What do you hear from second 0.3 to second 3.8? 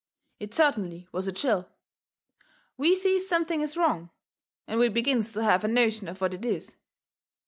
It certainly was a chill. We sees something is